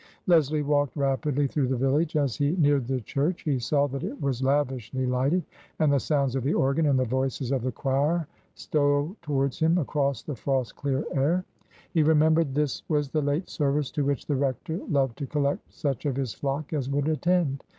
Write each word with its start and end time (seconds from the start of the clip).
Leslie 0.25 0.63
walked 0.63 0.95
rapidly 0.97 1.45
through 1.45 1.67
the 1.67 1.77
village. 1.77 2.15
As 2.15 2.35
he 2.35 2.53
neared 2.55 2.87
the 2.87 3.01
church, 3.01 3.43
he 3.43 3.59
saw 3.59 3.85
that 3.85 4.03
it 4.03 4.19
was 4.19 4.41
lavishly 4.41 5.05
lighted, 5.05 5.43
and 5.77 5.93
the 5.93 5.99
sounds 5.99 6.35
of 6.35 6.41
the 6.43 6.55
organ 6.55 6.87
and 6.87 6.97
the 6.97 7.05
voices 7.05 7.51
of 7.51 7.61
the 7.61 7.71
choir 7.71 8.25
stole 8.55 9.15
towards 9.21 9.59
him 9.59 9.77
across 9.77 10.23
the 10.23 10.35
frost 10.35 10.75
clear 10.75 11.05
air. 11.13 11.45
He 11.93 12.01
re 12.01 12.15
membered 12.15 12.55
this 12.55 12.81
was 12.89 13.11
the 13.11 13.21
late 13.21 13.47
service 13.47 13.91
to 13.91 14.03
which 14.03 14.25
the 14.25 14.35
rector 14.35 14.79
loved 14.89 15.19
to 15.19 15.27
collect 15.27 15.71
such 15.71 16.07
of 16.07 16.15
his 16.15 16.33
flock 16.33 16.73
as 16.73 16.89
would 16.89 17.07
attend. 17.07 17.63